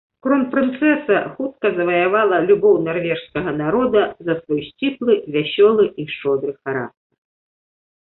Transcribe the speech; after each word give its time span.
Кронпрынцэса 0.25 1.17
хутка 1.33 1.71
заваявала 1.75 2.39
любоў 2.49 2.81
нарвежскага 2.87 3.55
народа 3.61 4.01
за 4.31 4.39
свой 4.41 4.61
сціплы, 4.73 5.13
вясёлы 5.37 5.83
і 6.01 6.11
шчодры 6.17 6.51
характар. 6.61 6.95